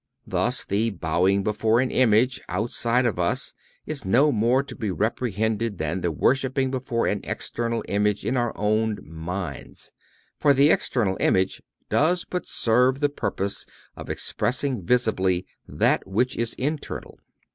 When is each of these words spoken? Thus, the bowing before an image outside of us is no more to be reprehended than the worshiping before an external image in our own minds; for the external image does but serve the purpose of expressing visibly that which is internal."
Thus, 0.25 0.65
the 0.65 0.89
bowing 0.89 1.43
before 1.43 1.79
an 1.79 1.91
image 1.91 2.41
outside 2.49 3.05
of 3.05 3.19
us 3.19 3.53
is 3.85 4.03
no 4.03 4.31
more 4.31 4.63
to 4.63 4.75
be 4.75 4.89
reprehended 4.89 5.77
than 5.77 6.01
the 6.01 6.09
worshiping 6.11 6.71
before 6.71 7.05
an 7.05 7.21
external 7.23 7.83
image 7.87 8.25
in 8.25 8.35
our 8.35 8.51
own 8.57 8.97
minds; 9.07 9.91
for 10.39 10.55
the 10.55 10.71
external 10.71 11.17
image 11.19 11.61
does 11.87 12.25
but 12.25 12.47
serve 12.47 12.99
the 12.99 13.09
purpose 13.09 13.67
of 13.95 14.09
expressing 14.09 14.83
visibly 14.83 15.45
that 15.67 16.07
which 16.07 16.35
is 16.35 16.55
internal." 16.55 17.19